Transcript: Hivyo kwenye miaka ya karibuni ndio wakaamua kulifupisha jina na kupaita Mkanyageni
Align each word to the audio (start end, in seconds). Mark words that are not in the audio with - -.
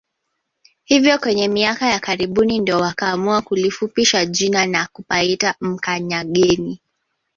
Hivyo 0.83 1.19
kwenye 1.19 1.47
miaka 1.47 1.87
ya 1.89 1.99
karibuni 1.99 2.59
ndio 2.59 2.77
wakaamua 2.79 3.41
kulifupisha 3.41 4.25
jina 4.25 4.65
na 4.65 4.87
kupaita 4.93 5.55
Mkanyageni 5.61 6.81